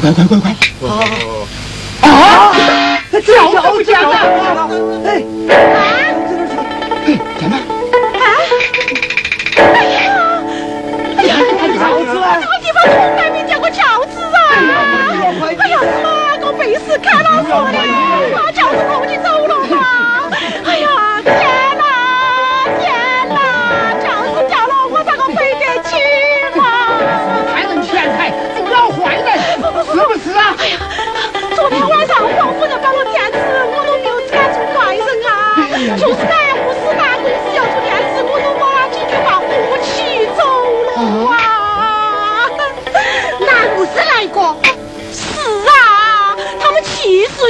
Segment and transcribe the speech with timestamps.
[0.00, 0.88] 快快快快快！
[0.88, 0.90] 啊！
[2.02, 2.08] 啊！
[3.10, 3.92] 脚脚脚！
[5.04, 5.08] 哎，
[5.48, 5.76] 哎，啊！
[9.74, 9.96] 哎呀！
[11.16, 11.30] 哎呀！
[11.78, 12.38] 乔子啊！
[12.40, 14.38] 这个地方从来没见过乔子啊！
[15.58, 16.06] 哎呀，是哪
[16.38, 17.76] 个背时看了说的？
[18.36, 19.26] 把乔子抱起走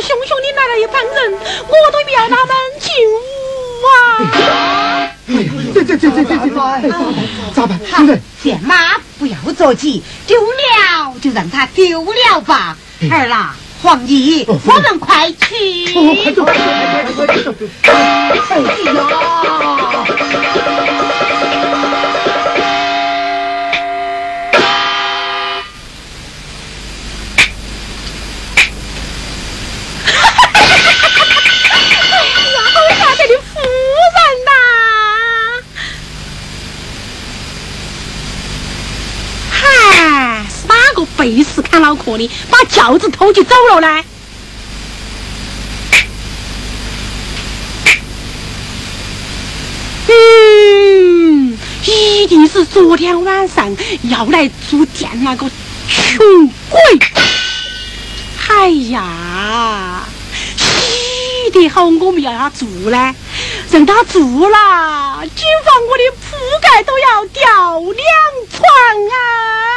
[0.00, 1.32] 气势汹汹的来了一帮人，
[1.66, 3.16] 我都要他们进屋
[3.88, 5.10] 啊！
[5.74, 6.48] 这这这这这这，
[7.52, 7.80] 咋办？
[7.90, 8.06] 好，
[8.40, 12.76] 见妈不要着急，丢了就让他丢了吧。
[13.10, 13.56] 儿啦。
[13.82, 15.92] 黄姨，我们快去！
[15.92, 16.44] 快走！
[16.44, 16.54] 快
[17.14, 17.26] 走！
[17.26, 17.54] 快走！
[17.82, 17.90] 哎
[20.64, 20.77] 呀！
[41.18, 44.04] 哪个背时看脑壳的，把轿子偷起走了呢？
[50.10, 55.50] 嗯，一定是昨天晚上要来住店那个
[55.88, 56.80] 穷鬼。
[58.48, 60.04] 哎呀，
[60.56, 63.14] 喜得好，我们要他住呢，
[63.70, 68.06] 让他住了，谨防我的铺盖都要掉两
[68.50, 68.62] 床
[69.12, 69.67] 啊！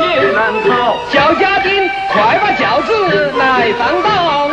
[0.00, 0.98] 也难逃。
[1.10, 4.51] 叫家丁快把轿子来放倒，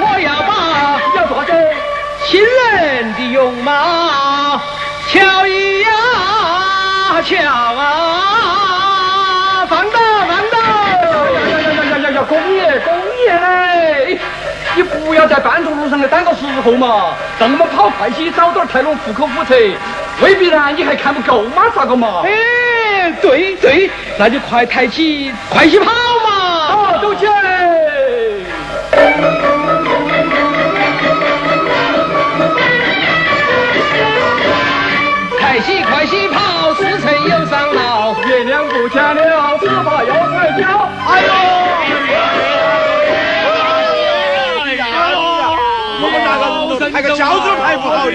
[3.00, 4.60] 人的容貌
[5.08, 5.88] 瞧一呀
[7.24, 7.38] 瞧
[7.74, 10.58] 啊，放倒放倒！
[10.60, 12.22] 呀呀呀呀呀呀！
[12.28, 12.94] 公爷公
[13.26, 14.20] 爷嘞！
[14.76, 19.56] 你不要在半途路上来耽搁时候嘛，让我们跑快些，早点抬拢户口户册。
[20.22, 21.64] 未必然你还看不够吗？
[21.74, 22.24] 咋个嘛？
[22.26, 26.68] 哎，对对，那就快抬起，快些跑嘛！
[26.68, 27.26] 好，走起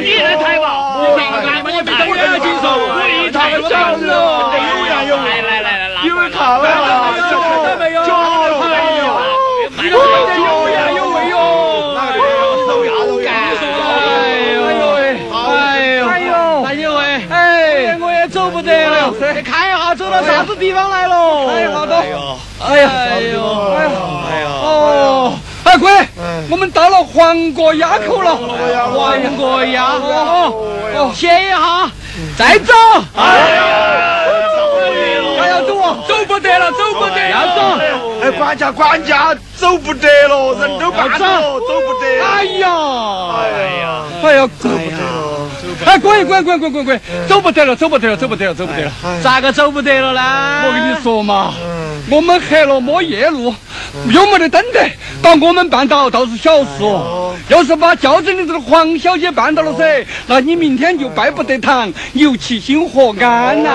[0.02, 2.66] 子抬不好，你来抬吧，我来，我抬，我来接受。
[2.98, 4.12] 你抬个轿子，有
[4.86, 5.16] 呀有。
[5.16, 6.62] 来来来来来，有看了，
[7.14, 7.96] 看到没有？
[8.04, 8.08] 脚
[8.60, 8.72] 抬
[9.86, 11.34] 有，有呀有喂哟。
[11.94, 13.26] 哪个有手压都有。
[13.28, 13.30] 哎
[14.52, 16.30] 呦哎呦，哎呦
[16.64, 17.00] 哎呦喂，
[17.30, 19.12] 哎，我也走不得了，
[19.44, 21.48] 看一下走到啥子地方来了？
[21.48, 21.94] 哎呀，都。
[22.64, 23.36] 哎呀，哎呦，
[23.72, 23.90] 哎呀，
[24.30, 25.90] 哎呀，哦，哎贵，
[26.50, 30.52] 我们到了黄果垭口了，黄果垭，哦
[30.94, 31.90] 哦，歇一下，
[32.36, 32.72] 再走。
[33.16, 33.22] 哎
[35.66, 35.96] 走啊？
[36.06, 37.78] 走不得了，走不得，要走。
[38.22, 42.22] 哎，管家管家，走不得了，人都半了，走不得。
[42.22, 42.68] 哎呀，
[43.38, 43.42] 哎
[43.80, 45.00] 呀，哎呀，走不得了。
[45.86, 48.92] 哎，滚滚滚滚滚滚，走不得了，走不得了，走不得了，走不得了。
[49.22, 50.64] 咋个走不得了呢？
[50.66, 51.54] 我跟你说嘛，
[52.10, 53.54] 我们黑了摸夜路，
[54.10, 54.90] 又没得灯的，
[55.22, 57.34] 把我们绊倒倒是小事哦。
[57.48, 63.70] 要是把轿子里头的黄小姐绊倒了噻，那你明天就拜不得堂，牛其心何安呐？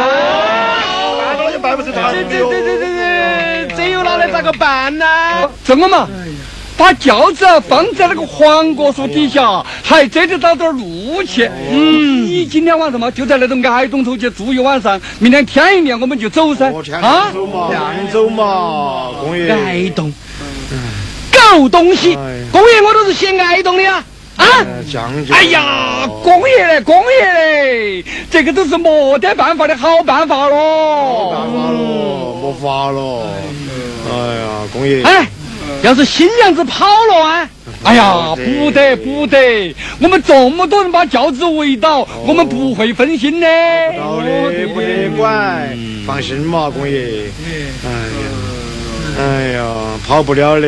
[1.52, 5.06] 这这这这这这这又拿来咋个办呢？
[5.64, 6.08] 怎么嘛，
[6.80, 11.44] 把轿子放在那个黄果树底下，还遮得到点路去。
[11.70, 16.72] 嗯，你今天晚上嘛，就在那种矮洞头去住一晚上，明天天一亮我们就走噻。
[17.02, 19.52] 啊，走嘛，亮走嘛，公爷。
[19.52, 20.10] 矮洞，
[21.34, 22.18] 狗东西，
[22.50, 24.02] 公爷我都是写矮洞的呀。
[24.38, 24.46] 啊！
[25.34, 30.56] 哎呀，公爷嘞，公爷嘞，这个都是没得办法的好办法喽。
[31.26, 33.28] 没办法喽，没法喽。
[34.10, 35.04] 哎呀，公爷。
[35.04, 35.28] 哎，
[35.82, 37.50] 要是新娘子跑了啊，
[37.84, 43.48] 哎呀，不得不得，我们这么多人把轿子围倒，我们不会分心的。
[44.74, 45.70] 不得管，
[46.06, 47.32] 放心嘛，公爷。
[47.86, 47.90] 哎
[48.20, 48.28] 呀，
[49.20, 49.64] 哎呀，
[50.06, 50.68] 跑不了的。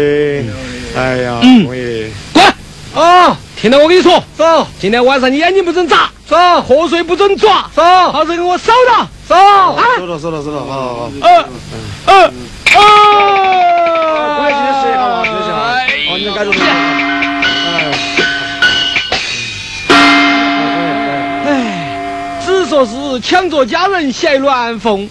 [0.95, 2.09] 哎呀，公爷。
[2.33, 3.03] 滚！
[3.03, 9.35] 啊，听到我跟你说，走，今天晚上你眼睛不准眨，走，河水不准抓，走，好子给我收到，走。
[9.97, 11.11] 收了，收了，收了，好好好。
[11.19, 11.45] 嗯
[12.05, 12.33] 嗯
[12.75, 14.00] 嗯。
[16.09, 16.59] 哦，你该做的。
[21.47, 21.49] 哎，
[22.45, 25.09] 只说是抢着家人携鸾凤，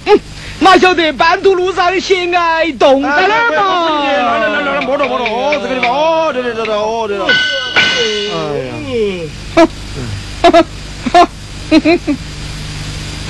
[0.60, 4.04] 哪晓得半途路上携爱动在哪儿嘛？
[4.04, 7.26] 来来来来，摸着摸着，哦，这个地方，哦，对对对对，哦对了。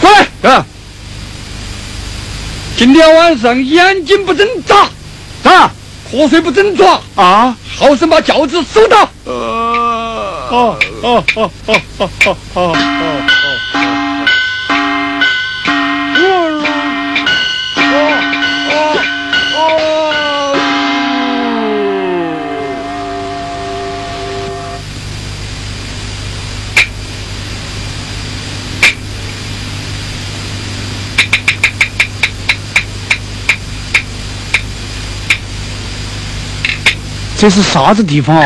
[0.00, 0.64] 过来，啊！
[2.76, 4.88] 今天晚上眼睛不准眨，
[5.42, 5.70] 咋？
[6.12, 7.56] 瞌睡不准抓啊！
[7.78, 9.08] 好生把轿子收到。
[9.24, 9.32] 呃，
[10.50, 12.76] 哦哦哦哦哦哦哦哦。
[37.50, 38.41] 是啥子地方？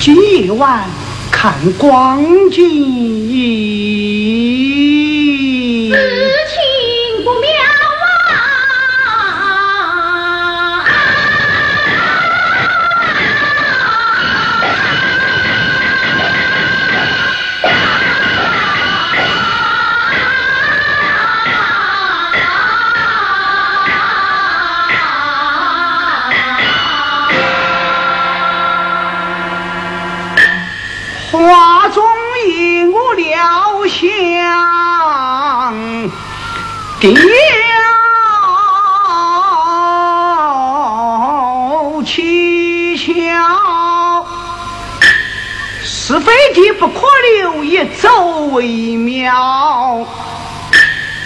[0.00, 0.82] 今夜晚
[1.30, 2.20] 看光
[2.50, 3.30] 景，
[46.74, 47.06] 不可
[47.38, 48.08] 留，一走
[48.52, 50.06] 为妙。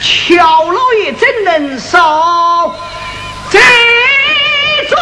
[0.01, 1.99] 乔老爷怎能受
[3.51, 3.59] 这
[4.89, 4.97] 种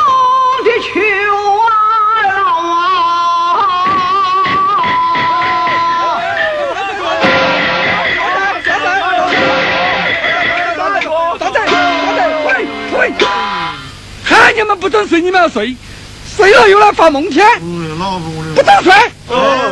[0.64, 1.70] 的屈劳啊？
[14.24, 15.76] 喊你们不准睡，你们要睡，
[16.36, 17.44] 睡了又来发梦天，
[18.54, 18.92] 不早睡，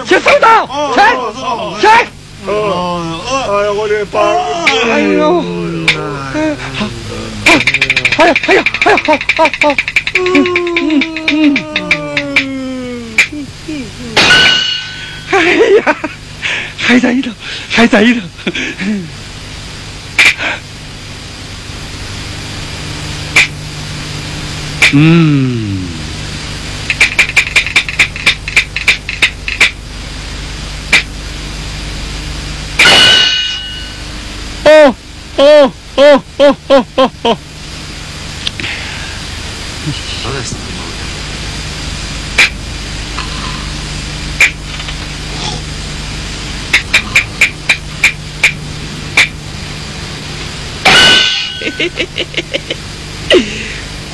[0.07, 1.87] 去收到，去去。
[2.47, 2.51] 哎
[3.65, 4.21] 呀，我的爸！
[4.91, 5.45] 哎呦，
[6.35, 6.87] 哎，好，
[8.17, 9.75] 哎呀，哎呀，哎呀，好好好，
[10.17, 10.21] 嗯
[11.31, 11.55] 嗯嗯，
[15.31, 15.37] 哎
[15.79, 15.97] 呀，
[16.79, 17.31] 还在里头，
[17.71, 18.21] 还在里头。
[24.97, 25.89] 嗯，
[35.45, 37.37] 哦哦哦哦哦哦！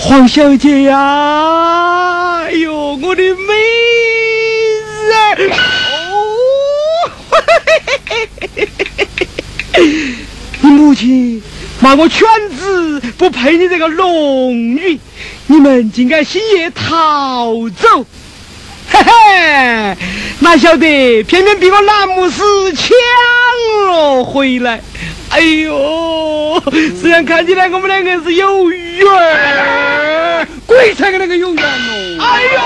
[0.01, 3.55] 黄小姐呀，哎呦，我的美
[5.07, 5.13] 子！
[5.53, 6.11] 哦，
[7.31, 7.39] 嘿
[8.57, 8.69] 嘿
[9.73, 10.20] 嘿！
[10.71, 11.43] 母亲
[11.81, 14.99] 骂我犬子不配你这个龙女，
[15.47, 18.07] 你们竟敢星夜逃走，
[18.91, 19.97] 嘿嘿，
[20.41, 22.43] 哪晓得偏偏被我蓝牧师
[22.75, 22.97] 抢
[23.87, 24.81] 了回来。
[25.31, 26.61] 哎呦，
[27.01, 29.07] 虽然看起来我们两个是有缘，
[30.67, 31.69] 鬼才跟那个有缘哦！
[32.21, 32.59] 哎呦，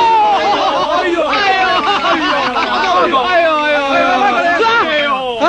[0.96, 1.62] 哎呦，哎呦，
[2.96, 3.46] 哎呦，哎呦，
[4.64, 5.46] 哎呦，啊，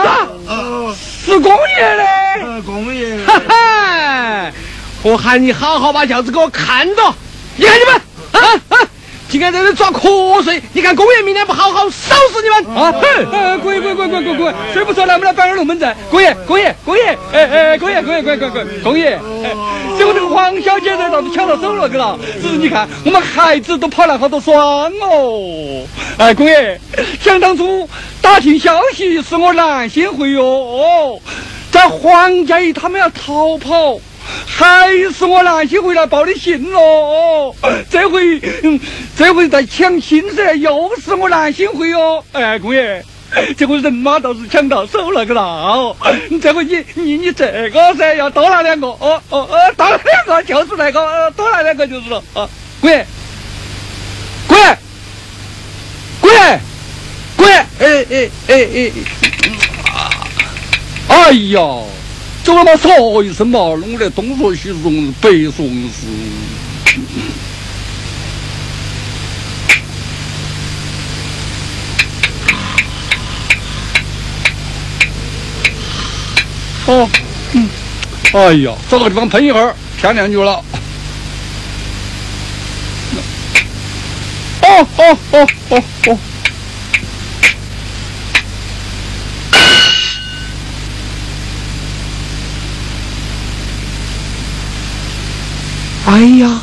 [1.25, 1.55] 是公爷
[1.95, 2.24] 的，公爷，哈哈，
[5.05, 7.15] 我喊你好好把轿子给我看着，
[7.57, 7.93] 你看你们，
[8.31, 8.77] 啊啊！
[9.29, 10.59] 竟敢在这抓瞌睡！
[10.73, 12.91] 你看公爷明天不好好收拾你们啊！
[12.91, 13.59] 哼！
[13.61, 15.95] 公爷，公爷，公爷，公爷，公爷，睡不着了，我们来摆点龙门阵。
[16.09, 19.19] 公爷，公爷，公爷，哎哎，公爷，公爷，公爷，公爷，公爷，
[19.95, 22.17] 结果这个黄小姐在倒是抢到手了，个了。
[22.41, 25.85] 只是你看，我们孩子都跑来好多双哦。
[26.17, 26.81] 哎，公爷，
[27.21, 27.87] 想当初
[28.21, 31.19] 打听消息是我南仙会哟，哦
[31.69, 33.99] 在黄家他们要逃跑。
[34.45, 37.55] 还是我兰心回来报的信喽。
[37.89, 38.41] 这回，
[39.17, 42.23] 这回在抢亲噻，又是我兰心回哦。
[42.31, 43.03] 哎，公爷，
[43.57, 45.93] 这个人马倒是抢到手了个啦。
[46.41, 48.87] 这回你你你这个噻，要多拿两个。
[48.87, 52.23] 哦哦哦，多拿两个就是那个，多拿两个就是了。
[52.33, 52.49] 啊，
[52.81, 53.05] 公爷，
[54.47, 54.77] 公爷，
[56.21, 56.59] 公爷，
[57.35, 58.91] 公爷，哎哎哎哎，
[61.07, 61.59] 哎呀！
[62.45, 66.05] 就他妈说一声嘛，弄得东说西说，北说是。
[76.85, 77.09] 哦，
[77.53, 77.67] 嗯，
[78.33, 80.63] 哎呀，找个地方喷一会儿，天亮就了。
[84.61, 86.17] 哦哦哦哦哦。
[96.07, 96.61] 哎呀，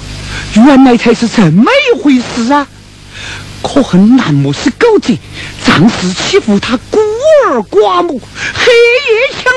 [0.54, 2.66] 原来才是这么一回事啊！
[3.62, 5.18] 可恨南木是狗贼，
[5.64, 6.98] 仗势欺负他孤
[7.46, 8.20] 儿寡母，
[8.54, 8.72] 黑
[9.08, 9.52] 夜抢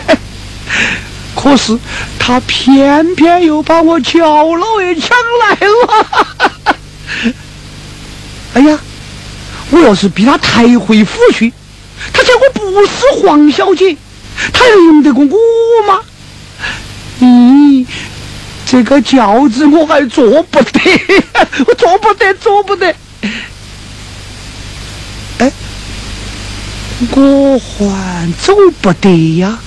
[0.00, 0.18] 亲。
[1.36, 1.78] 可是
[2.18, 6.64] 他偏偏又把我乔老爷抢来了。
[8.54, 8.78] 哎呀，
[9.70, 11.52] 我要是逼他抬回府去，
[12.12, 13.96] 他见我不是黄小姐，
[14.52, 16.00] 他还容得过我吗？
[17.20, 17.86] 咦？
[18.70, 20.80] 这个轿子我还坐不得，
[21.66, 22.94] 我坐不得，坐不得。
[25.38, 25.50] 哎，
[27.12, 29.58] 我还走不得呀！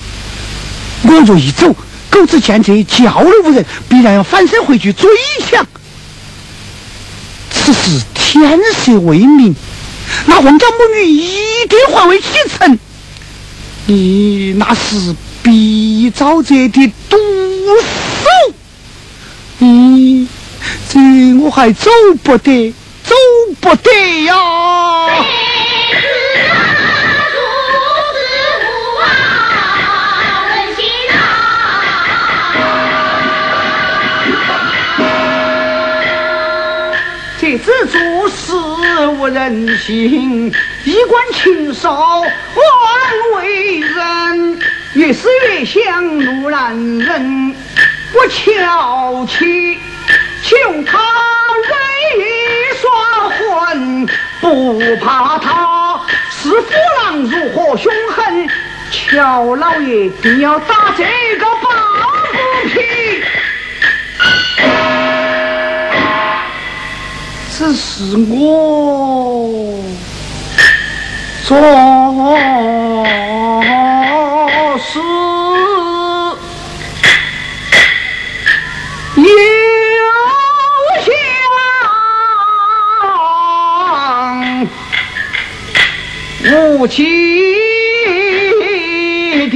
[1.02, 1.76] 我若一走，
[2.12, 5.10] 狗子见这叫了无人，必然要翻身回去追
[5.50, 5.66] 抢。
[7.50, 9.56] 此时天色未明，
[10.28, 12.78] 那王家母女一定还未启程。
[13.88, 18.54] 咦，那是必遭这的毒手！
[19.62, 20.26] 咦，
[20.90, 21.00] 这
[21.40, 21.92] 我还走
[22.24, 23.14] 不得，走
[23.60, 24.34] 不得呀！
[37.40, 38.54] 这子做事
[39.20, 40.52] 无人性，
[40.86, 42.26] 衣冠禽兽枉
[43.36, 44.60] 为人，
[44.94, 47.51] 越思越想怒难忍。
[48.14, 49.80] 我瞧起，
[50.44, 51.00] 求他
[51.70, 51.74] 为
[52.76, 52.84] 耍
[53.30, 54.06] 混，
[54.42, 56.66] 不怕他是虎
[57.04, 58.50] 狼如何凶狠，
[58.92, 61.06] 乔老爷定要打这
[61.38, 61.70] 个抱
[62.34, 62.38] 不
[62.68, 62.84] 平。
[67.58, 68.36] 只是我
[71.46, 71.58] 做
[74.78, 75.21] 事。
[86.82, 87.04] 夫妻
[89.52, 89.56] 的，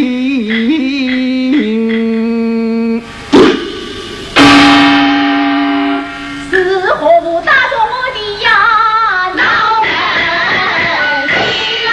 [6.52, 6.54] 是
[6.94, 7.10] 何
[7.42, 8.48] 大作么的呀？
[9.36, 9.42] 闹
[9.82, 9.90] 人
[11.34, 11.36] 心
[11.90, 11.92] 啊！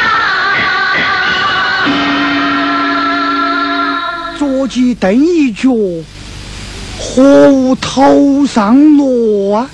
[4.38, 5.70] 左鸡蹬一脚，
[7.00, 9.70] 何无头上落啊？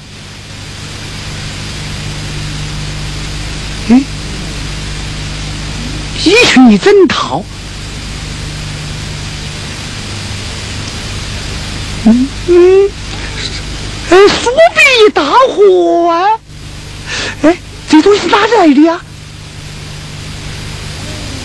[6.58, 7.44] 衣裙一整套，
[12.06, 12.90] 嗯嗯，
[14.10, 16.24] 哎，书笔一大盒啊！
[17.42, 17.56] 哎，
[17.88, 19.00] 这东西哪里来的呀？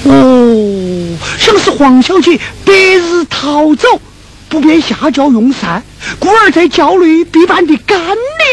[0.06, 4.02] 哦，像是黄小姐白日逃走，
[4.50, 5.84] 不便下轿用膳，
[6.20, 8.00] 故而在轿内必办的干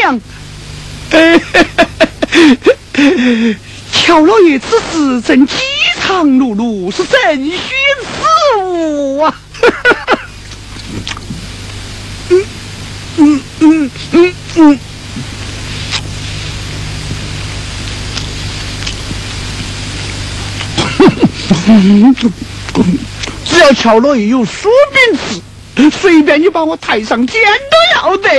[0.01, 0.21] 粮。
[3.91, 5.53] 乔老爷此时正饥
[6.11, 9.33] 肠辘辘，是正需此物啊！
[12.29, 12.45] 嗯
[13.19, 14.79] 嗯嗯嗯
[21.67, 22.99] 嗯，
[23.45, 25.17] 只要乔老爷有酥饼
[25.75, 27.41] 吃，随便你把我抬上天
[27.71, 28.29] 都要得。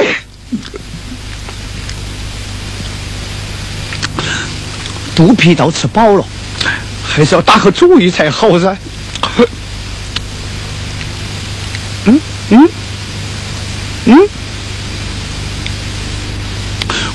[5.16, 6.24] 肚皮倒吃饱了，
[7.02, 8.76] 还是要打个主意才好噻。
[12.04, 12.68] 嗯嗯
[14.06, 14.28] 嗯，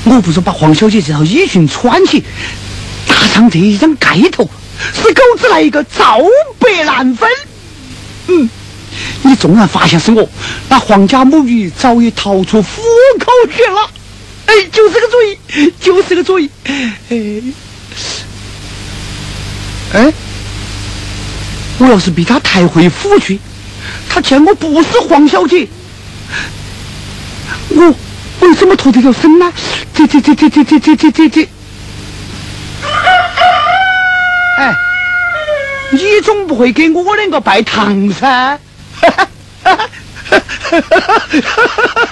[0.06, 2.24] 我不是把黄小姐这套衣裙穿起，
[3.06, 4.50] 搭上这一张盖头，
[4.96, 6.20] 使狗子来一个皂
[6.60, 7.30] 白难分。
[8.28, 8.50] 嗯，
[9.24, 10.30] 你纵然发现是我，
[10.70, 12.82] 那皇家母女早已逃出虎
[13.20, 13.90] 口去了。
[14.46, 16.50] 哎，就是个主意，就是个主意。
[17.10, 17.18] 哎，
[19.94, 20.14] 哎，
[21.80, 23.40] 我要是逼他抬回府去，
[24.10, 25.68] 他见我不是黄小姐，
[27.70, 27.96] 我
[28.42, 29.52] 为什么脱得了身呢？
[29.94, 31.48] 这这这这这这这这这这，
[34.58, 34.76] 哎，
[35.92, 38.60] 你总不会给我两个拜堂噻？
[39.00, 39.28] 哈哈
[39.64, 39.78] 哈哈
[40.30, 41.20] 哈哈
[41.80, 42.06] 哈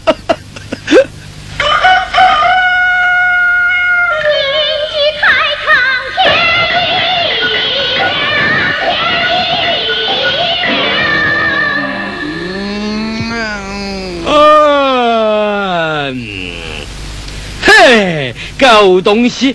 [18.87, 19.53] 狗东西，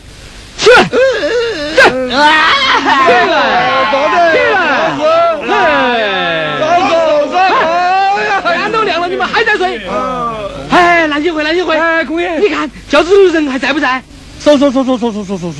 [0.59, 0.85] 起来！
[0.85, 0.91] 起
[1.79, 1.81] 来！
[1.81, 3.41] 起来！
[4.31, 4.37] 起
[5.49, 5.57] 来！
[6.61, 6.93] 走走
[7.33, 7.39] 走！
[7.39, 9.81] 哎呀，天都亮了，你们还在睡？
[10.71, 14.03] 哎，蓝金辉，蓝金辉，哎，公爷，你看轿子里人还在不在？
[14.39, 15.55] 走走走走走走走走走。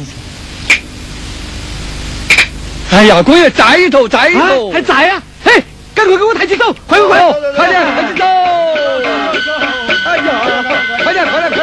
[2.91, 5.23] 哎呀，公爷在里头，在里头，还在呀！
[5.43, 5.65] 嘿，
[5.95, 8.25] 赶快给我抬起走，快快快，快点抬起走！
[10.05, 10.23] 哎呀，
[11.03, 11.62] 快点快点快点快点！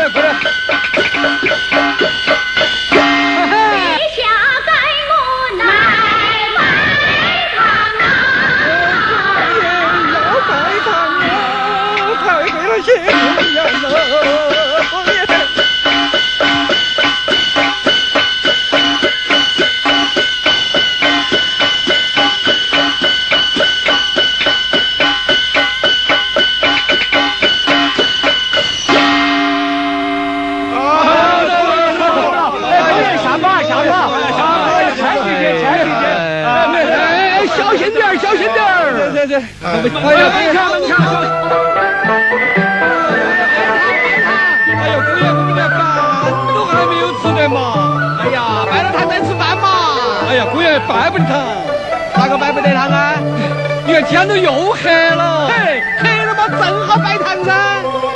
[54.09, 57.53] 天都又黑了，嘿，黑了嘛，正好拜堂噻！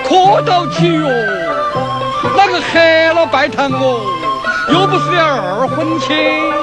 [0.03, 1.07] 可到起哟，
[2.35, 4.01] 哪个黑了拜堂哦？
[4.69, 6.15] 又不是点二婚亲！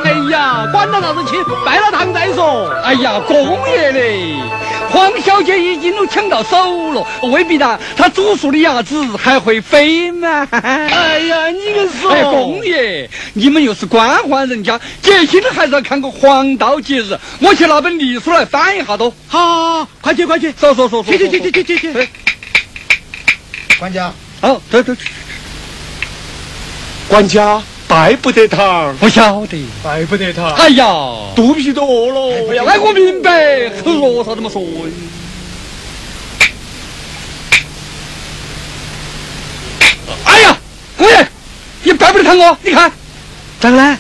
[0.05, 2.69] 哎呀，管他啥子亲，拜了堂再说。
[2.83, 3.37] 哎呀，公
[3.69, 4.35] 爷嘞！
[4.91, 10.49] 黄小姐已经都抢到手了，未必的，她煮熟的鸭子还会飞吗？
[10.51, 17.19] 哎呀，你个说，公爷，你们又是官宦人家，节庆还是要看个黄道吉日。
[17.41, 19.15] 我去拿本历书来翻一下都。
[19.29, 22.09] 好，快去快去，走走走，去去去去去去。
[23.79, 24.95] 管家，好，走走。
[27.09, 27.63] 管家。
[27.89, 30.49] 拜不得堂，不晓得，拜不得堂。
[30.55, 30.85] 哎呀，
[31.35, 32.53] 肚皮都饿了。
[32.53, 34.63] 哎呀，哎，我明白，很啰嗦，怎么说？
[40.25, 40.57] 哎呀，
[40.97, 41.29] 公爷，
[41.83, 42.57] 你拜不得堂哦！
[42.63, 42.93] 你看，
[43.61, 43.99] 咋个呢？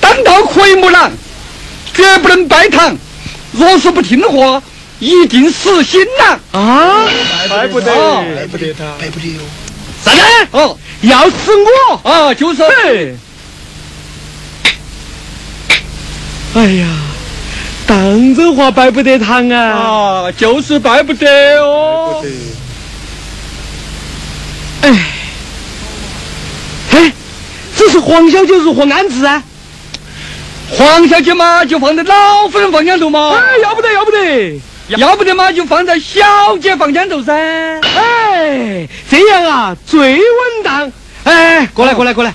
[0.00, 1.12] 当道奎木狼，
[1.92, 2.96] 绝不能拜堂。
[3.52, 4.62] 若是不听话，
[4.98, 6.38] 一定死心呐！
[6.58, 7.06] 啊，
[7.50, 7.92] 拜不得，
[8.36, 9.40] 拜不得他，拜不得哟。
[10.04, 10.20] 啥子？
[10.52, 10.78] 哦。
[11.02, 12.34] 要死我啊！
[12.34, 13.16] 就是。
[16.54, 16.86] 哎呀，
[17.86, 20.26] 当真话拜不得堂啊！
[20.26, 21.28] 啊，就是拜不得
[21.62, 22.24] 哦。
[24.82, 25.04] 哎，
[26.90, 27.12] 嘿，
[27.76, 29.42] 只是黄小姐如何安置啊？
[30.70, 33.34] 黄小姐嘛，就放在老夫人房间头嘛。
[33.34, 34.60] 哎，要不得，要不得，
[34.98, 37.32] 要不得嘛，就放在小姐房间头噻。
[37.34, 40.20] 哎，这样啊，最稳
[40.62, 40.92] 当。
[41.24, 42.34] 哎，过来过来过来，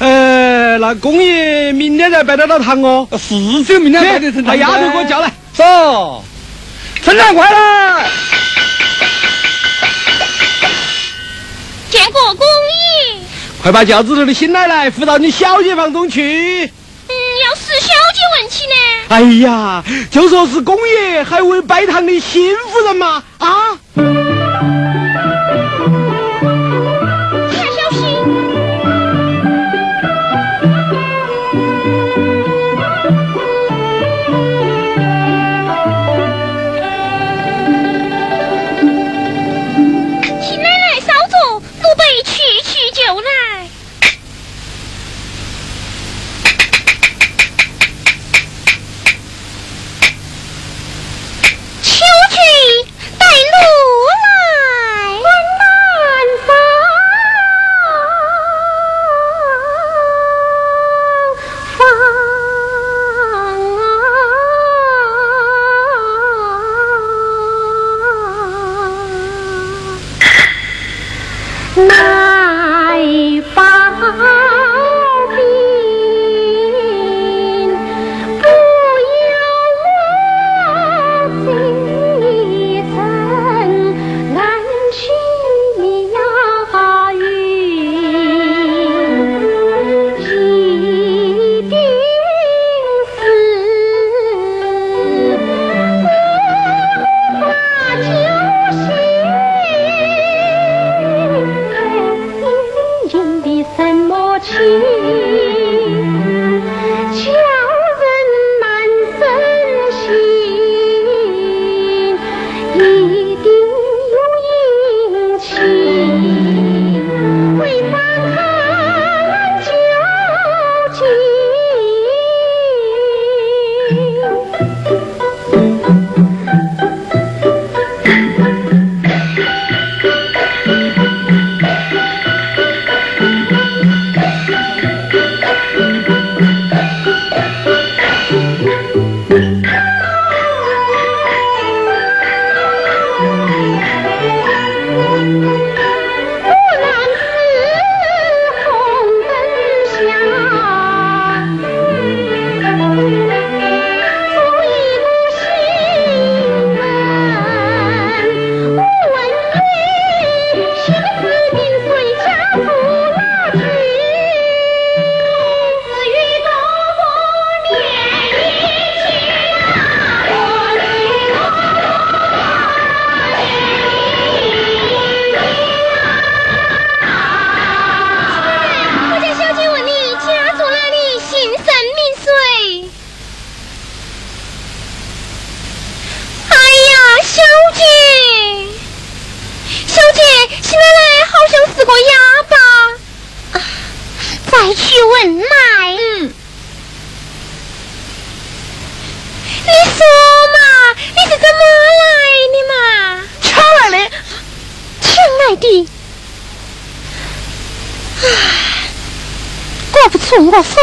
[0.00, 3.06] 呃，那公爷明天再拜得到堂哦。
[3.12, 4.42] 是只有明天拜得成。
[4.42, 6.24] 把丫头给我叫来，走，
[7.04, 8.10] 生产快来。
[11.90, 13.21] 见过公爷。
[13.62, 16.64] 快把轿子头的新奶奶扶到你小姐房中去。
[16.64, 17.14] 嗯，
[17.46, 18.74] 要是小姐问起呢？
[19.08, 23.78] 哎呀，就说是公爷还未拜堂的新夫人嘛，啊。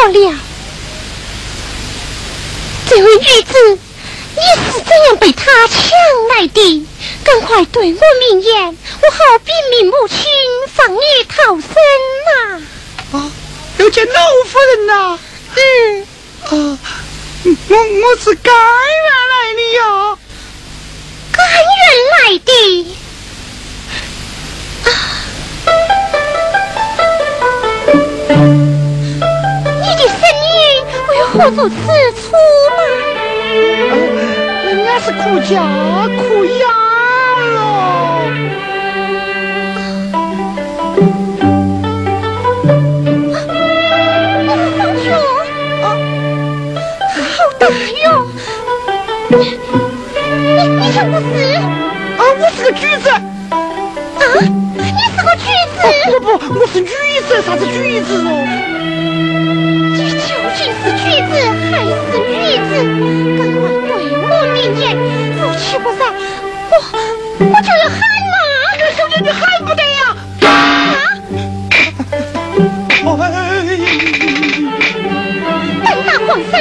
[0.08, 0.36] 了，
[2.90, 3.78] 这位女子，
[4.36, 5.78] 你是怎样被他抢
[6.36, 6.86] 来的？
[7.24, 8.00] 赶快对我
[31.40, 31.76] 何如此
[32.16, 32.36] 粗
[32.76, 32.80] 吗？
[34.66, 35.56] 人家是苦家
[36.18, 36.62] 苦养
[37.54, 37.58] 了。
[44.78, 45.08] 方兄，
[47.24, 48.06] 好大哟！
[49.30, 49.34] 你
[50.76, 51.40] 你是不是？
[51.56, 53.08] 啊，我是个举子。
[53.10, 53.56] 啊，
[54.76, 55.80] 你是个举子？
[56.20, 56.90] 不不，我是女
[57.30, 58.28] 子，啥子举子哦？
[59.96, 60.39] 是举子还是
[62.80, 64.96] 赶快对我明言！
[65.36, 66.02] 如其不在，
[66.72, 66.74] 我
[67.40, 68.00] 我就要喊
[68.32, 68.36] 妈！
[68.96, 70.02] 小姐，你喊不得呀！
[70.48, 70.50] 啊！
[75.84, 76.54] 胆大狂生，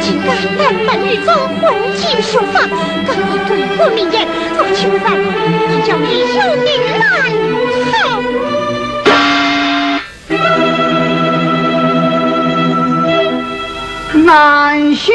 [0.00, 1.30] 竟敢男扮女装，
[1.60, 1.62] 混
[1.96, 2.68] 进书房！
[3.06, 4.14] 赶快对我明言！
[4.54, 6.06] 如其不在，我叫你
[6.36, 6.68] 有命
[7.00, 7.02] 难
[7.92, 7.94] 逃！
[14.24, 15.14] 难兄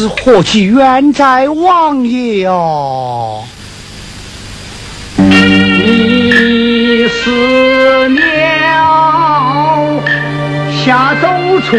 [0.00, 3.44] 是祸起冤在，王爷哦！
[5.18, 7.30] 你死
[8.08, 10.02] 了，
[10.82, 11.28] 下走
[11.68, 11.76] 出，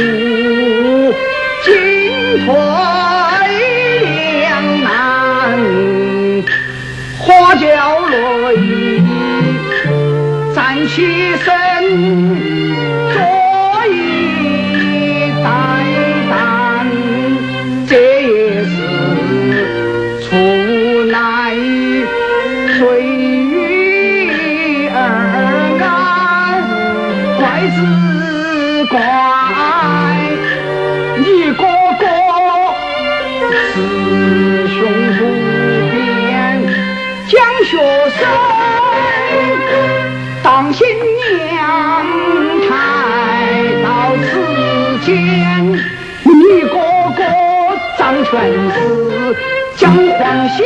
[49.91, 50.57] 将黄小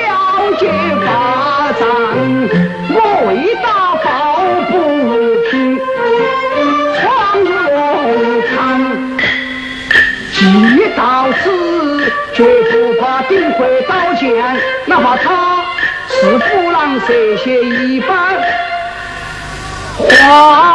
[0.59, 0.63] 姐
[1.03, 1.07] 霸
[1.79, 1.81] 占，
[2.93, 3.29] 我为
[3.63, 3.65] 大
[4.03, 4.07] 抱
[4.69, 4.73] 不
[5.49, 5.53] 平，
[6.99, 7.03] 闯
[7.39, 7.49] 入
[8.51, 8.53] 堂。
[10.31, 10.39] 既
[10.95, 10.99] 到
[11.41, 11.43] 此，
[12.33, 12.37] 绝
[12.71, 14.23] 不怕顶回刀剑，
[14.85, 15.65] 哪怕他
[16.07, 17.07] 是虎狼蛇
[17.37, 18.09] 蝎一般。
[19.97, 20.74] 话。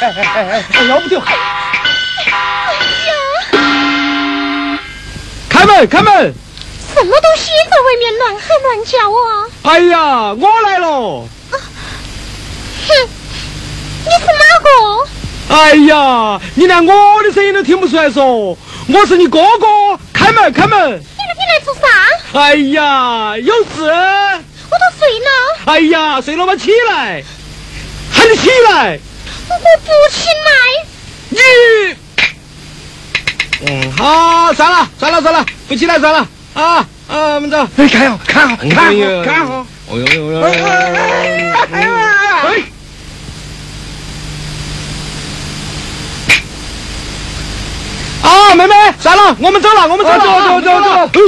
[0.00, 1.20] 哎哎哎哎，要不就。
[5.48, 6.32] 开门开门！
[6.94, 9.46] 什么东西在外面乱喊乱叫啊？
[9.62, 11.26] 哎呀，我来了！
[11.50, 13.08] 哼，
[14.04, 14.70] 你是哪个？
[15.54, 18.24] 哎呀，你连我的声音都听不出来，说
[18.88, 19.66] 我是你哥哥。
[20.12, 20.92] 开门，开门！
[20.92, 21.80] 你你来做啥？
[22.38, 23.82] 哎呀，有事。
[24.70, 25.26] 我都睡了。
[25.64, 26.54] 哎呀，睡了吗？
[26.54, 27.24] 起来，
[28.12, 29.00] 喊你起来。
[29.68, 30.50] 我不起来。
[31.28, 31.38] 你。
[33.66, 35.44] 嗯，好，算了，算了，算了。
[35.66, 37.34] 不起来算了啊啊！
[37.34, 37.58] 我们走。
[37.76, 38.92] 哎，看好，看好，看好，
[39.24, 39.66] 看好。
[39.90, 40.40] 哎呦呦呦！
[40.40, 40.46] 哎
[41.72, 41.86] 哎
[42.44, 42.62] 哎！
[48.22, 51.20] 啊，妹妹，算了，我们走了，我们走了，走走走走。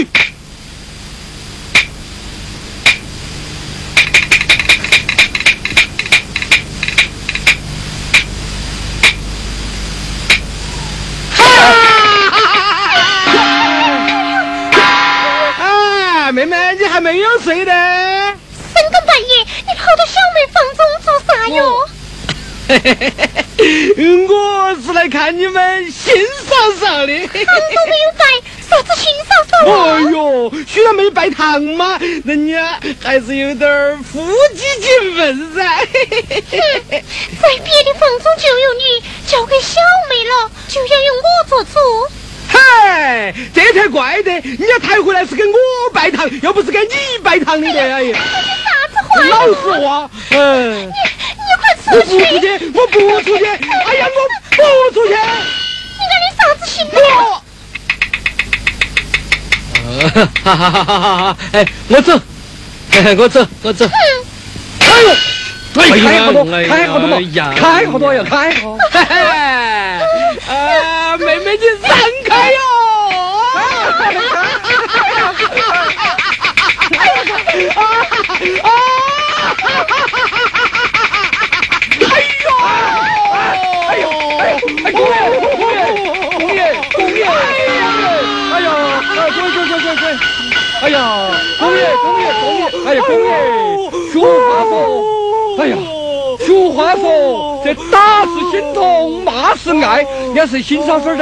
[24.30, 26.14] 我是来看你们新
[26.46, 27.12] 嫂嫂的。
[27.26, 28.24] 堂都没有拜，
[28.68, 29.96] 啥子新嫂嫂啊？
[29.96, 35.62] 哎呦，虽然没拜堂嘛，人家还是有点夫妻情分噻。
[35.84, 41.70] 在别的房中就有你，交给小妹了，就要由我做主。
[42.48, 45.54] 嗨，这才怪得，人家抬回来是给我
[45.92, 47.66] 拜堂，要不是给你拜堂的。
[47.68, 48.18] 哎呀，
[48.64, 49.24] 啥子话？
[49.28, 49.52] 老实
[49.84, 50.92] 话，嗯。
[51.92, 51.96] 我！
[51.96, 53.44] 不出去，我不出去。
[53.44, 54.18] 哎呀，我
[54.50, 54.60] 不
[54.94, 55.12] 出去。
[55.12, 56.94] 你看你啥子心态？
[57.18, 57.24] 我。
[60.44, 61.36] 哈哈哈哈哈！
[61.52, 61.54] 哎，
[61.88, 62.08] 我走，
[62.92, 63.84] 哎，我走，我走。
[63.86, 65.14] 哎呦，
[65.74, 67.18] 开好多，开好多嘛，
[67.56, 68.78] 开好多呀，开好。
[68.90, 69.14] 嘿嘿，
[70.48, 71.88] 啊，妹妹你闪
[72.24, 72.58] 开哟！
[73.52, 73.58] 哎
[84.84, 85.12] 哎，公爷，
[85.56, 85.78] 公爷，
[86.38, 86.60] 公爷，
[86.94, 88.68] 公爷，哎呀，
[89.16, 90.02] 哎，滚滚滚滚滚！
[90.82, 90.96] 哎呀，
[91.58, 93.28] 公爷，公爷，公爷，哎呀，公爷，
[94.12, 94.28] 俗话
[94.64, 94.74] 说，
[95.58, 95.76] 哎呀，
[96.46, 101.20] 俗话说，这打是心痛，骂是爱，要是心上说人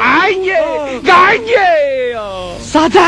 [0.00, 2.20] 爱你，爱你呀，
[2.62, 2.98] 啥子？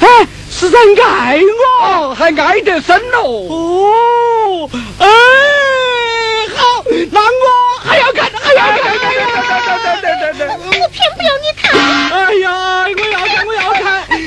[0.00, 1.40] 哎，是人爱
[1.82, 3.22] 我，还爱得深喽。
[3.48, 5.06] 哦，哎，
[6.54, 7.24] 好，那我
[7.94, 9.22] 还要看，还要看，还要
[9.78, 10.50] 看，对对对对对。
[10.50, 11.62] 我偏不要你看。
[12.10, 12.46] 哎呀，
[12.90, 13.86] 我要看，我要看，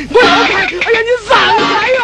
[0.10, 0.56] 我要看！
[0.64, 1.36] 哎呀，你让
[1.68, 1.98] 开哟！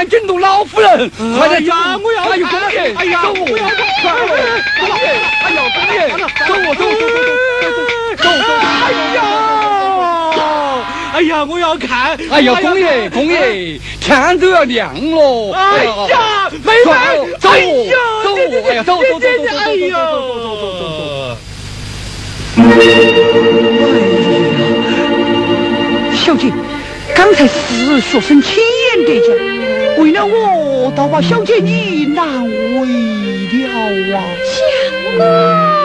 [0.00, 1.74] 看惊动老夫人，快点走！
[2.02, 3.76] 我要哎呀，公爷，哎呀，走我要看！
[4.00, 4.32] 快了，
[4.80, 5.04] 公爷，
[5.44, 6.08] 哎呀，公爷，
[6.48, 7.84] 走我走走走走
[8.16, 8.48] 走走走！
[8.72, 9.20] 哎呀，
[11.12, 12.16] 哎呀，我要看！
[12.30, 15.52] 哎呀，公爷，公爷，天都要亮了！
[15.52, 17.92] 哎呀，妹妹，走哎呀，走哎呀，
[18.24, 19.52] 走走走走走走哎呀，走走走走
[20.56, 21.36] 走走。
[26.14, 26.50] 小姐，
[27.14, 28.62] 刚才是学生亲
[28.96, 29.36] 眼得奖，
[30.00, 32.50] 为了我，倒把小姐你难为
[33.62, 34.24] 了啊！
[34.46, 34.58] 想
[35.18, 35.79] 我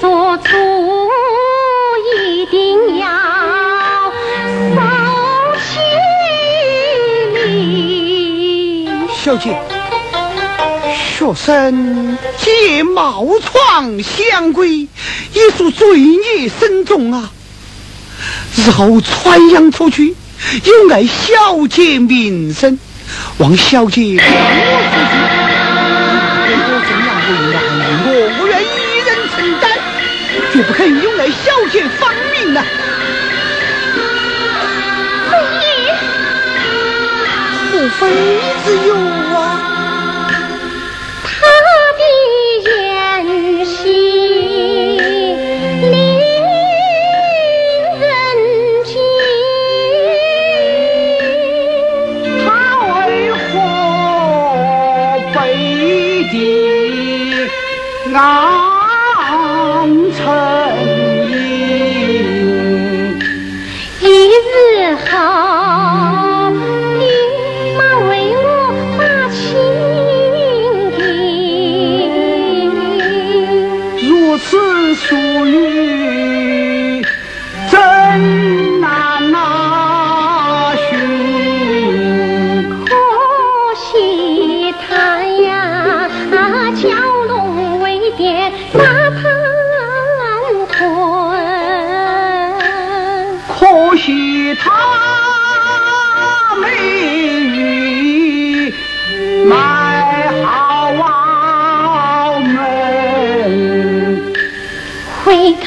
[0.00, 0.50] 做主
[2.18, 3.08] 一定要
[4.74, 4.76] 受
[5.62, 5.78] 起
[7.34, 8.88] 礼。
[9.24, 9.56] 小姐，
[11.16, 14.86] 学生借冒闯相归，
[15.32, 17.30] 也属罪孽深重啊！
[18.56, 20.14] 日后传扬出去，
[20.64, 22.78] 有碍小姐名声，
[23.38, 24.16] 望小姐
[30.56, 32.64] 也不肯用来消遣芳名了。
[37.72, 38.08] 莫非？
[38.10, 38.10] 莫
[38.64, 38.94] 非有
[39.36, 39.38] 啊？
[41.22, 41.28] 他
[41.98, 42.00] 的
[42.64, 42.66] 言
[43.66, 43.74] 行
[45.82, 45.92] 令
[48.00, 48.04] 人
[48.82, 48.88] 惊，
[52.88, 52.96] 为
[53.32, 53.44] 何
[55.34, 55.36] 背
[56.30, 56.34] 地
[58.14, 58.75] 暗？
[60.16, 60.95] 尘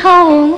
[0.09, 0.48] home.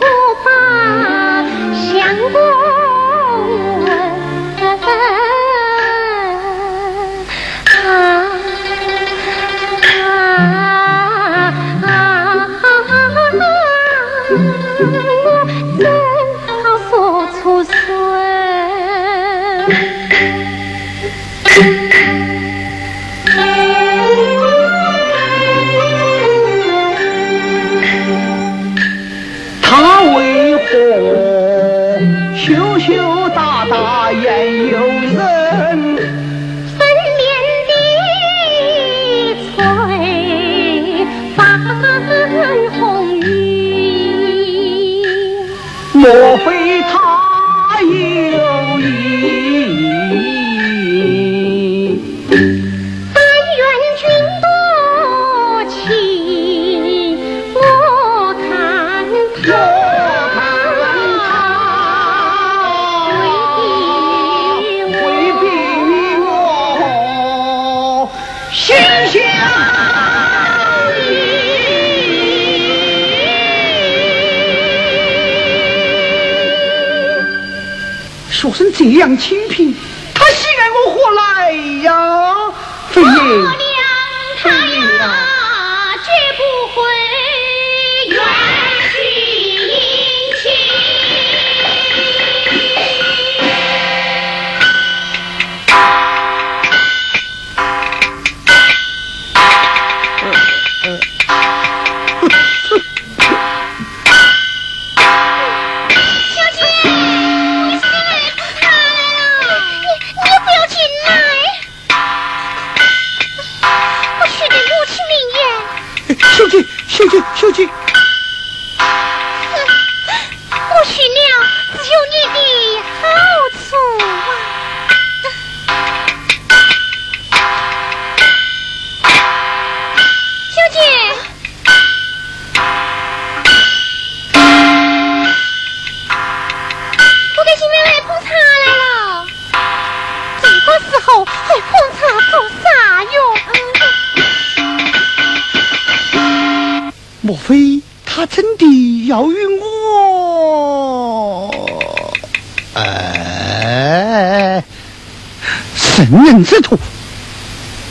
[156.31, 156.79] 人之徒，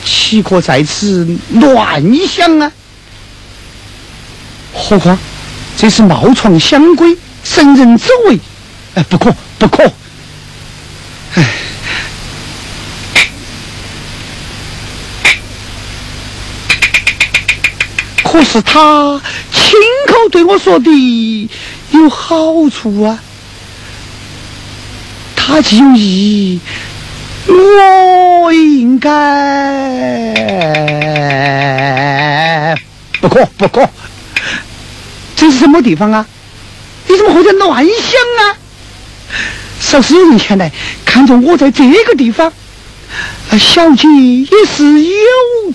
[0.03, 2.71] 岂可在此乱想啊？
[4.73, 5.17] 何况
[5.77, 8.39] 这是冒闯乡规，神人之为，
[8.95, 9.91] 哎，不可，不可！
[18.23, 19.21] 可是他
[19.51, 19.73] 亲
[20.07, 21.49] 口对我说的
[21.91, 23.19] 有好处啊，
[25.35, 26.59] 他既有意。
[27.47, 29.09] 我应该
[33.19, 33.89] 不可不可，
[35.35, 36.25] 这是什么地方啊？
[37.07, 37.93] 你怎么会在乱想
[38.45, 38.57] 啊？
[39.79, 40.71] 少是有人前来
[41.03, 42.53] 看着我在这个地方，
[43.59, 45.17] 小姐也是有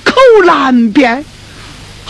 [0.05, 0.15] 口
[0.45, 1.25] 难辩。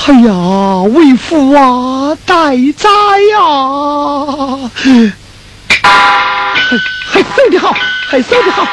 [0.07, 2.89] 哎呀，为父啊，待宰
[3.33, 4.71] 呀！
[5.83, 6.77] 还
[7.11, 7.75] 还守得好，
[8.09, 8.67] 还守得好。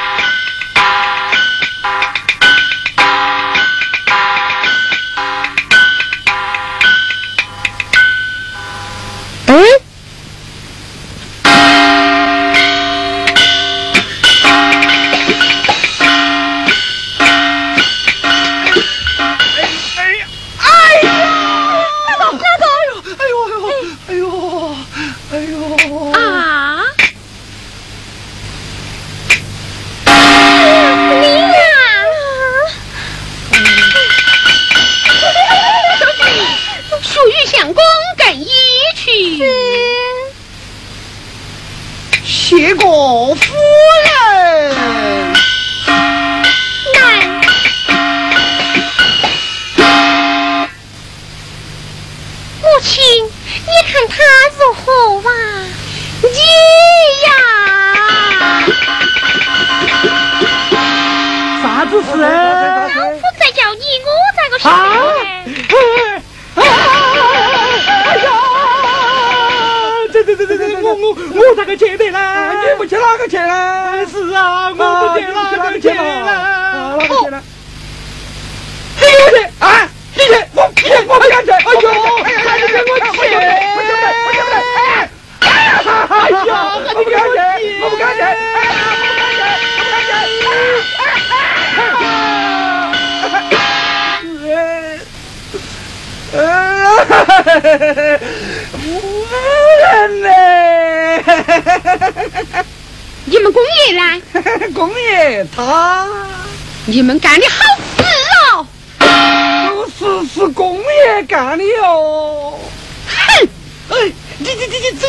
[106.86, 107.56] 你们干的好
[107.98, 108.04] 事
[108.52, 108.68] 哦！
[109.00, 112.60] 这事是公爷干的哦！
[113.08, 113.48] 哼！
[113.90, 115.08] 哎，你你你你这……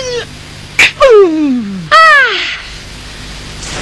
[1.03, 1.97] 嗯啊！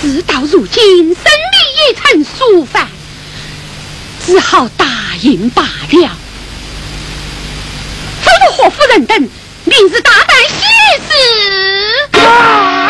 [0.01, 2.89] 事到如今，生米已成熟饭，
[4.26, 4.87] 只好答
[5.20, 6.11] 应罢了。
[8.24, 9.20] 吩咐霍夫人等，
[9.64, 10.64] 明日大办喜
[11.09, 12.82] 事。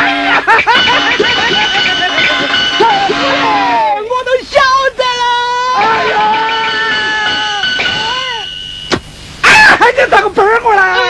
[9.94, 11.01] 你咋个奔过来？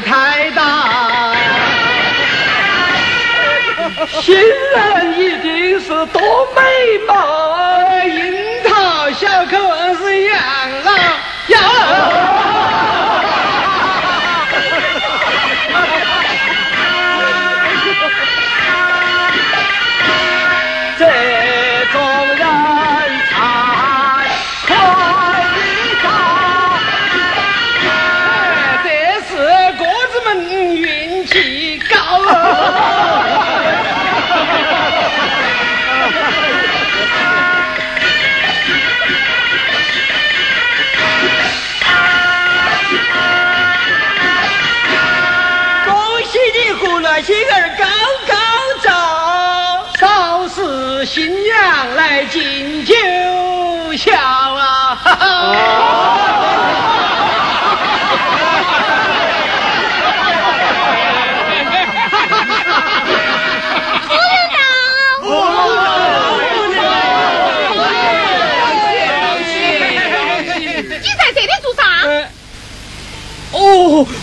[0.00, 1.34] 太大。
[4.22, 6.20] 新人一定是多
[6.54, 7.31] 美貌。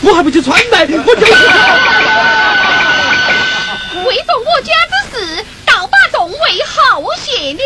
[0.01, 1.33] 我还不去穿戴，我就是。
[4.05, 7.57] 为着我家之事，倒把众位好谢了。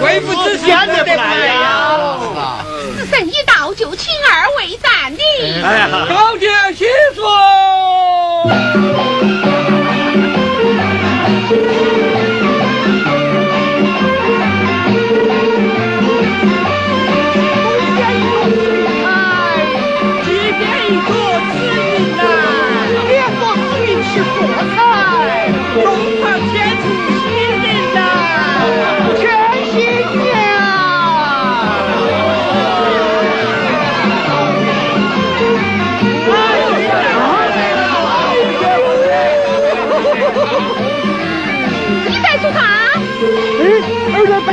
[0.00, 2.18] 贵妇之先得不来呀！
[2.98, 5.18] 时辰一到，就请二位站立。
[6.08, 6.50] 高见。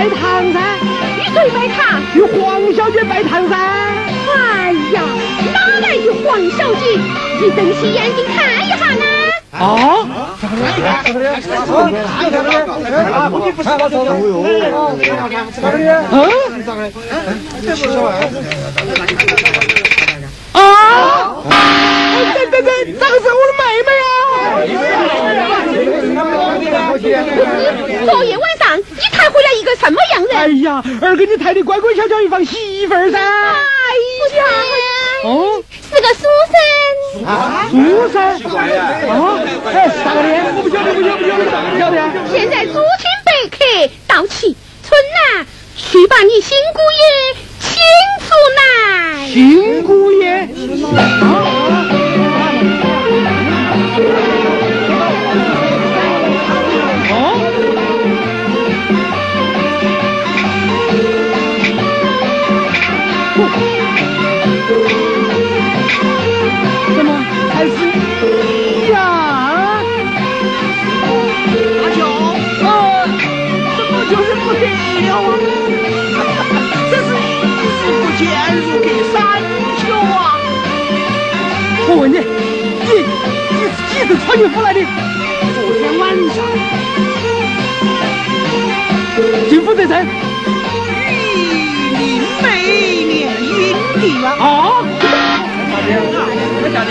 [0.03, 0.19] 拜堂
[0.51, 0.59] 噻，
[1.15, 2.01] 与谁拜堂？
[2.13, 3.55] 与黄小姐拜堂噻。
[3.55, 5.01] 哎呀，
[5.53, 6.99] 哪来的黄小姐？
[7.39, 8.35] 你瞪起眼睛看
[8.67, 9.05] 一下呢。
[9.53, 9.63] 啊？
[20.51, 20.67] 啊？
[22.33, 24.11] 对对对，这个是我的妹妹啊！
[28.05, 28.52] 昨夜晚上你抬回来一
[29.73, 30.37] 个什么样人？
[30.37, 33.17] 哎呀，儿给你抬的乖乖巧巧一房媳妇儿噻。
[33.19, 33.23] 哎
[34.37, 34.43] 呀，
[35.23, 36.55] 哦，是个书生。
[37.71, 37.77] 书
[38.11, 38.49] 生啊？
[39.65, 40.27] 哎，咋个的？
[40.55, 41.97] 我不晓得，不晓得，不晓得，不晓得。
[42.31, 43.57] 现在诸君百客
[44.07, 44.99] 到齐，春
[45.35, 45.45] 兰，
[45.75, 46.57] 去把你新
[84.13, 84.79] 是穿越过来的？
[84.79, 86.45] 昨天晚上。
[89.49, 90.05] 进府这阵？
[90.05, 90.77] 玉
[91.97, 92.45] 林美
[93.05, 94.25] 年云地呀！
[94.39, 94.45] 啊？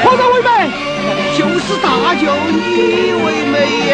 [0.03, 0.49] 何人为媒？
[1.39, 2.57] 就是大舅你
[3.25, 3.55] 为媒
[3.87, 3.91] 耶！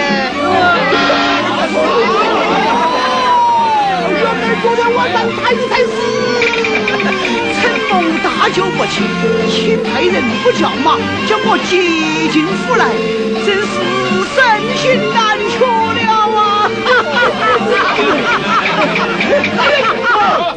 [4.11, 5.87] 原来昨天晚上才才是。
[7.91, 9.03] 蒙大舅不亲，
[9.51, 11.70] 请派人不叫马，将我接
[12.30, 12.84] 进府来，
[13.45, 13.72] 真是
[14.34, 14.36] 身
[14.76, 14.82] 心
[15.14, 15.16] 难
[15.55, 15.57] 求
[15.95, 16.01] 了
[16.36, 16.39] 啊！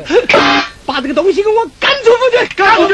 [0.85, 2.37] 把这个东西给我赶出府去！
[2.55, 2.93] 赶出去！